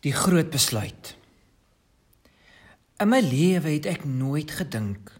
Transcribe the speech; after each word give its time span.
Die 0.00 0.12
groot 0.12 0.50
besluit. 0.50 1.14
In 3.00 3.08
my 3.08 3.20
lewe 3.24 3.74
het 3.74 3.86
ek 3.86 4.04
nooit 4.04 4.50
gedink 4.50 5.12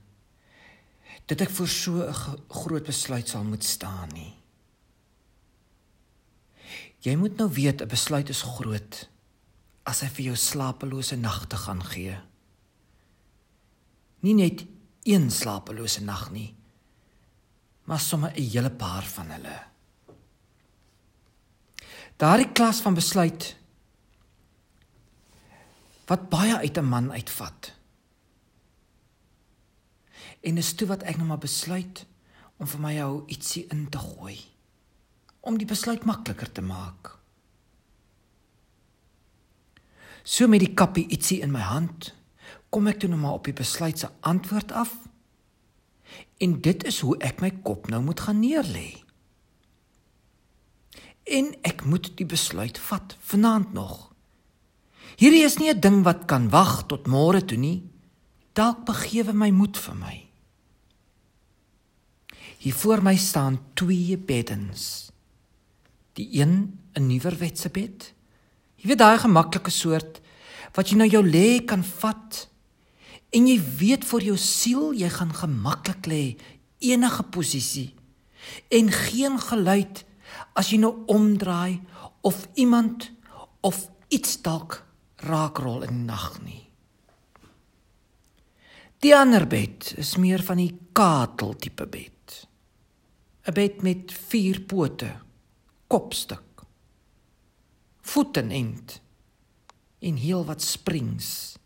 dat 1.30 1.40
ek 1.44 1.52
voor 1.54 1.68
so 1.68 2.02
'n 2.02 2.14
groot 2.48 2.84
besluit 2.84 3.28
sal 3.28 3.44
moet 3.44 3.64
staan 3.64 4.08
nie. 4.12 4.34
Jy 7.00 7.16
moet 7.16 7.36
nou 7.36 7.48
weet 7.48 7.80
'n 7.82 7.88
besluit 7.88 8.28
is 8.28 8.42
groot 8.42 9.08
as 9.84 10.00
hy 10.00 10.08
vir 10.08 10.24
jou 10.24 10.36
slapelose 10.36 11.16
nagte 11.16 11.56
gaan 11.56 11.84
gee. 11.84 12.18
Nie 14.20 14.34
net 14.34 14.66
een 15.02 15.30
slapelose 15.30 16.02
nag 16.04 16.30
nie, 16.30 16.54
maar 17.84 18.00
sommer 18.00 18.32
'n 18.36 18.50
hele 18.50 18.70
paar 18.70 19.04
van 19.04 19.30
hulle. 19.30 19.62
Daardie 22.16 22.52
klas 22.52 22.80
van 22.80 22.94
besluit 22.94 23.56
wat 26.10 26.28
baie 26.28 26.56
uit 26.56 26.76
'n 26.76 26.84
man 26.84 27.12
uitvat. 27.12 27.72
En 30.40 30.54
dis 30.54 30.74
toe 30.74 30.88
wat 30.88 31.02
ek 31.02 31.16
nou 31.16 31.26
maar 31.26 31.38
besluit 31.38 32.06
om 32.56 32.66
vir 32.66 32.80
my 32.80 33.00
ou 33.00 33.22
ietsie 33.26 33.66
in 33.66 33.88
te 33.88 33.98
gooi 33.98 34.38
om 35.40 35.56
die 35.58 35.66
besluit 35.66 36.04
makliker 36.04 36.52
te 36.52 36.60
maak. 36.60 37.18
So 40.22 40.48
met 40.48 40.60
die 40.60 40.74
kappie 40.74 41.06
ietsie 41.08 41.40
in 41.40 41.50
my 41.50 41.60
hand, 41.60 42.14
kom 42.68 42.86
ek 42.86 43.00
toe 43.00 43.08
nou 43.08 43.20
maar 43.20 43.32
op 43.32 43.44
die 43.44 43.56
besluit 43.56 43.98
se 43.98 44.10
antwoord 44.20 44.72
af. 44.72 44.92
En 46.38 46.60
dit 46.60 46.84
is 46.84 47.00
hoe 47.00 47.16
ek 47.18 47.40
my 47.40 47.50
kop 47.50 47.88
nou 47.88 48.02
moet 48.02 48.20
gaan 48.20 48.40
neerlê. 48.40 49.00
En 51.24 51.54
ek 51.62 51.84
moet 51.84 52.16
die 52.16 52.26
besluit 52.26 52.78
vat 52.78 53.16
vanaand 53.20 53.72
nog. 53.72 54.09
Hierdie 55.16 55.44
is 55.44 55.58
nie 55.58 55.70
'n 55.70 55.80
ding 55.80 56.02
wat 56.04 56.26
kan 56.26 56.50
wag 56.50 56.86
tot 56.86 57.06
môre 57.06 57.44
toe 57.44 57.58
nie. 57.58 57.82
Dalk 58.52 58.84
begewe 58.84 59.32
my 59.32 59.50
moed 59.50 59.76
vir 59.76 59.94
my. 59.94 60.26
Hier 62.58 62.74
voor 62.74 63.02
my 63.02 63.16
staan 63.16 63.58
twee 63.74 64.18
beddens. 64.18 65.10
Die 66.12 66.28
een 66.40 66.78
'n 66.94 67.06
nuwerwetse 67.06 67.70
bed. 67.70 68.12
Jy 68.76 68.88
weet 68.88 68.98
daai 68.98 69.18
gemaklike 69.18 69.70
soort 69.70 70.20
wat 70.74 70.88
jy 70.88 70.96
nou 70.96 71.08
jou 71.08 71.22
lê 71.26 71.64
kan 71.64 71.82
vat 71.84 72.48
en 73.30 73.46
jy 73.46 73.58
weet 73.80 74.04
vir 74.04 74.20
jou 74.30 74.36
siel 74.36 74.92
jy 74.96 75.08
gaan 75.08 75.32
gemaklik 75.34 76.06
lê 76.10 76.36
enige 76.78 77.22
posisie 77.34 77.94
en 78.70 78.90
geen 78.90 79.38
geluid 79.38 80.04
as 80.58 80.70
jy 80.70 80.80
nou 80.82 80.94
omdraai 81.06 81.80
of 82.26 82.48
iemand 82.54 83.10
of 83.60 83.88
iets 84.08 84.38
dalk 84.42 84.80
raakrol 85.26 85.82
in 85.82 86.04
die 86.04 86.06
nag 86.06 86.40
nie. 86.44 86.66
Die 89.00 89.14
ander 89.16 89.46
bed 89.48 89.94
is 89.96 90.16
meer 90.20 90.42
van 90.44 90.60
die 90.60 90.74
katel 90.92 91.54
tipe 91.56 91.86
bed. 91.86 92.46
'n 93.48 93.54
Bed 93.54 93.82
met 93.82 94.12
vier 94.12 94.60
pote, 94.60 95.08
kopstuk, 95.88 96.64
voete 98.02 98.42
en 100.00 100.16
heel 100.16 100.44
wat 100.44 100.62
springs. 100.62 101.56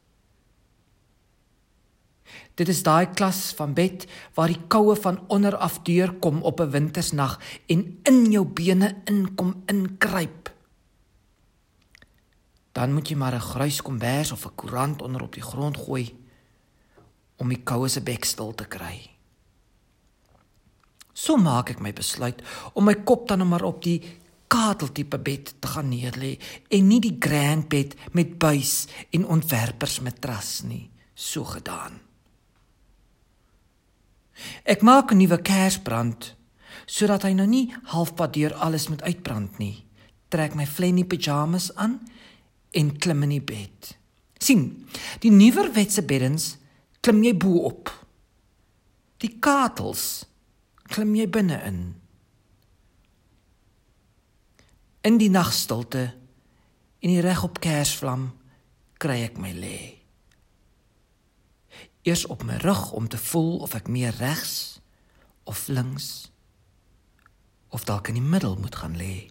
Dit 2.55 2.69
is 2.69 2.83
daai 2.87 3.11
klas 3.11 3.53
van 3.59 3.75
bed 3.75 4.07
waar 4.35 4.49
die 4.49 4.63
koue 4.71 4.95
van 4.97 5.19
onder 5.27 5.57
af 5.57 5.83
deurkom 5.83 6.43
op 6.43 6.61
'n 6.61 6.71
wintersnag 6.71 7.41
en 7.67 7.99
in 8.03 8.31
jou 8.31 8.47
bene 8.47 9.03
inkom 9.05 9.63
inkruip 9.67 10.54
dan 12.75 12.93
moet 12.93 13.09
jy 13.09 13.17
maar 13.17 13.35
'n 13.35 13.49
grys 13.55 13.83
kombers 13.83 14.33
of 14.33 14.47
'n 14.47 14.55
koerant 14.55 15.03
onder 15.03 15.23
op 15.23 15.33
die 15.33 15.43
grond 15.43 15.77
gooi 15.77 16.17
om 17.37 17.49
die 17.49 17.63
koue 17.63 17.89
se 17.89 18.01
bek 18.01 18.25
stil 18.25 18.55
te 18.55 18.65
kry. 18.65 19.11
So 21.13 21.37
maak 21.37 21.71
ek 21.71 21.81
my 21.81 21.93
besluit 21.93 22.43
om 22.75 22.85
my 22.85 22.95
kop 22.95 23.29
dan 23.29 23.39
nou 23.39 23.49
maar 23.49 23.63
op 23.63 23.83
die 23.83 24.03
kateltipe 24.47 25.19
bed 25.19 25.55
te 25.61 25.69
gaan 25.69 25.89
neerlê 25.89 26.39
en 26.69 26.87
nie 26.87 27.01
die 27.01 27.17
grand 27.19 27.69
bed 27.69 27.95
met 28.13 28.39
buis 28.39 28.87
en 29.11 29.27
ontwerpers 29.27 30.01
matras 30.01 30.63
nie, 30.63 30.91
so 31.15 31.45
gedaan. 31.45 32.01
Ek 34.65 34.83
maak 34.83 35.13
'n 35.13 35.17
nuwe 35.17 35.43
kersbrand 35.43 36.37
sodat 36.87 37.23
hy 37.23 37.33
nou 37.33 37.47
nie 37.47 37.75
halfpad 37.85 38.33
deur 38.33 38.55
alles 38.55 38.89
moet 38.89 39.03
uitbrand 39.03 39.59
nie. 39.59 39.87
Trek 40.29 40.55
my 40.55 40.67
flenny 40.67 41.05
pyjamas 41.05 41.75
aan 41.75 42.01
en 42.75 42.97
klim 42.99 43.23
in 43.23 43.37
die 43.37 43.45
bed. 43.45 43.95
sien, 44.45 44.85
die 45.25 45.31
nuwerwetse 45.33 46.03
beddens 46.05 46.57
klim 47.01 47.23
jy 47.25 47.33
bo 47.37 47.63
op. 47.65 47.89
Die 49.25 49.39
katels 49.41 50.27
klim 50.93 51.15
jy 51.17 51.25
binne 51.33 51.57
in. 51.65 51.81
In 55.05 55.17
die 55.21 55.31
nagstilte 55.33 56.05
en 57.01 57.13
die 57.13 57.25
reg 57.25 57.41
op 57.47 57.61
kersvlam 57.65 58.31
kry 59.01 59.23
ek 59.25 59.41
my 59.41 59.53
lê. 59.57 59.79
Eers 62.05 62.27
op 62.29 62.45
my 62.45 62.59
rug 62.61 62.91
om 62.97 63.09
te 63.09 63.21
voel 63.31 63.63
of 63.65 63.77
ek 63.77 63.89
meer 63.89 64.13
regs 64.21 64.83
of 65.49 65.69
links 65.73 66.29
of 67.73 67.89
dalk 67.89 68.13
in 68.13 68.21
die 68.21 68.29
middel 68.35 68.59
moet 68.61 68.77
gaan 68.77 68.97
lê. 68.97 69.31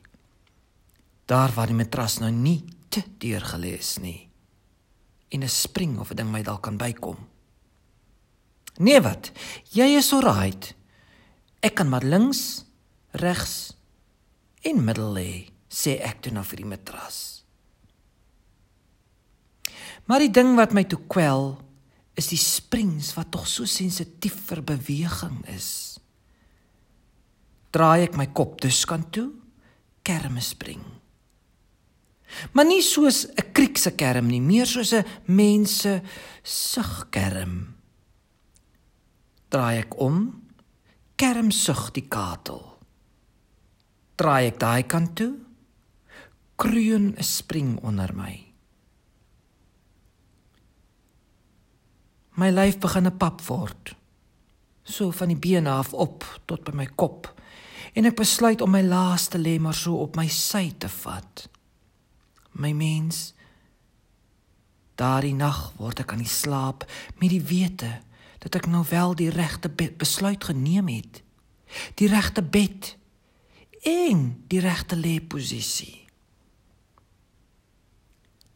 Daar 1.30 1.54
waar 1.54 1.70
die 1.70 1.78
matras 1.78 2.18
nou 2.20 2.34
nie 2.34 2.64
te 2.94 3.02
deurgelees 3.18 3.98
nie. 4.04 4.30
En 5.34 5.44
'n 5.44 5.50
spring 5.50 6.00
of 6.00 6.12
'n 6.12 6.16
ding 6.16 6.32
my 6.32 6.44
dalk 6.44 6.62
kan 6.62 6.78
bykom. 6.78 7.18
Nee 8.78 9.02
wat? 9.02 9.32
Jy 9.70 9.98
is 9.98 10.08
so 10.08 10.20
right. 10.20 10.76
Ek 11.60 11.76
kan 11.76 11.90
maar 11.90 12.04
links, 12.04 12.66
regs 13.12 13.74
en 14.62 14.84
middel 14.84 15.14
lê, 15.14 15.50
sê 15.70 16.00
ek 16.02 16.22
toe 16.22 16.32
nou 16.34 16.44
vir 16.44 16.58
die 16.58 16.66
matras. 16.66 17.44
Maar 20.06 20.20
die 20.20 20.32
ding 20.32 20.56
wat 20.56 20.74
my 20.74 20.84
toe 20.84 21.00
kwel 21.08 21.58
is 22.20 22.28
die 22.28 22.40
springs 22.42 23.14
wat 23.18 23.32
tog 23.32 23.48
so 23.48 23.66
sensitief 23.66 24.36
vir 24.50 24.62
beweging 24.62 25.40
is. 25.48 26.00
Draai 27.74 28.04
ek 28.04 28.18
my 28.20 28.28
kop 28.36 28.60
dus 28.62 28.84
kan 28.86 29.10
toe, 29.10 29.32
kermespring. 30.04 30.84
Maar 32.52 32.66
nie 32.66 32.82
soos 32.82 33.26
'n 33.28 33.52
kriekse 33.54 33.92
kerm 33.96 34.28
nie, 34.28 34.42
meer 34.42 34.66
soos 34.66 34.94
'n 34.94 35.06
mense 35.26 36.02
sugkerm. 36.44 37.76
Draai 39.50 39.78
ek 39.78 40.00
om, 40.00 40.44
kerm 41.16 41.52
sug 41.52 41.92
die 41.92 42.08
katel. 42.08 42.78
Draai 44.16 44.48
ek 44.48 44.60
daai 44.60 44.84
kant 44.84 45.16
toe, 45.16 45.34
kroon 46.56 47.16
'n 47.18 47.24
spring 47.24 47.80
onder 47.84 48.16
my. 48.16 48.54
My 52.36 52.50
lyf 52.50 52.80
begin 52.80 53.08
'n 53.08 53.18
pap 53.18 53.42
word. 53.42 53.96
So 54.84 55.12
van 55.12 55.28
die 55.28 55.38
bene 55.38 55.70
af 55.70 55.94
op 55.94 56.40
tot 56.46 56.64
by 56.64 56.72
my 56.72 56.88
kop. 56.96 57.42
En 57.94 58.06
ek 58.06 58.16
besluit 58.16 58.62
om 58.62 58.72
my 58.72 58.82
laaste 58.82 59.38
lê 59.38 59.60
maar 59.60 59.74
so 59.74 59.96
op 59.96 60.16
my 60.16 60.28
sy 60.28 60.74
te 60.78 60.90
vat 60.90 61.50
my 62.54 62.72
mens. 62.78 63.34
Daardie 65.00 65.36
nag 65.36 65.72
word 65.80 66.04
ek 66.04 66.14
aan 66.14 66.24
die 66.24 66.30
slaap 66.30 66.86
met 67.22 67.32
die 67.34 67.42
wete 67.42 68.00
dat 68.44 68.60
ek 68.60 68.68
nou 68.68 68.84
wel 68.90 69.16
die 69.18 69.32
regte 69.32 69.72
besluit 69.72 70.44
geneem 70.44 70.92
het. 70.92 71.22
Die 71.98 72.10
regte 72.12 72.44
bed 72.44 72.94
en 73.88 74.26
die 74.52 74.62
regte 74.64 75.00
lêposisie. 75.00 76.04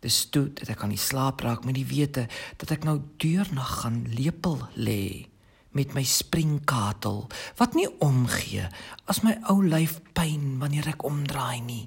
Dis 0.03 0.27
toe 0.29 0.49
dat 0.53 0.69
ek 0.75 0.83
aan 0.85 0.93
die 0.93 1.01
slaap 1.01 1.41
raak 1.41 1.65
met 1.65 1.75
die 1.79 1.87
wete 1.87 2.27
dat 2.61 2.75
ek 2.75 2.85
nou 2.85 2.99
deurnag 3.21 3.81
gaan 3.81 4.03
lepel 4.13 4.61
lê 4.75 5.25
met 5.77 5.93
my 5.93 6.03
springkatel 6.05 7.25
wat 7.57 7.75
nie 7.77 7.87
omgee 8.03 8.69
as 9.09 9.23
my 9.25 9.35
ou 9.51 9.59
lyf 9.65 9.99
pyn 10.17 10.57
wanneer 10.61 10.93
ek 10.93 11.05
omdraai 11.07 11.61
nie 11.65 11.85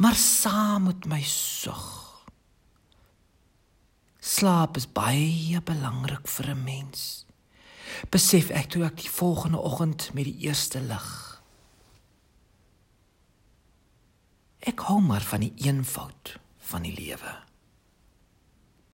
maar 0.00 0.16
saam 0.16 0.82
met 0.88 1.04
my 1.04 1.20
sug. 1.22 1.86
Slaap 4.20 4.76
is 4.80 4.86
baie 4.88 5.60
belangrik 5.60 6.28
vir 6.28 6.50
'n 6.50 6.64
mens. 6.64 7.26
Besef 8.08 8.50
ek 8.50 8.70
toe 8.70 8.84
ek 8.84 8.96
die 8.96 9.10
volgende 9.10 9.58
oggend 9.58 10.10
met 10.14 10.24
die 10.24 10.38
eerste 10.48 10.80
lig. 10.80 11.42
Ek 14.58 14.80
hou 14.80 15.00
maar 15.00 15.20
van 15.20 15.40
die 15.40 15.52
eenvoud 15.56 16.38
van 16.58 16.82
die 16.82 16.94
lewe. 16.94 17.49